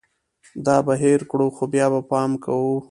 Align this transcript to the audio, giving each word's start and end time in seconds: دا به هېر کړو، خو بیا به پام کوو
دا 0.65 0.77
به 0.85 0.93
هېر 1.03 1.21
کړو، 1.31 1.47
خو 1.55 1.63
بیا 1.73 1.85
به 1.93 2.01
پام 2.11 2.31
کوو 2.43 2.73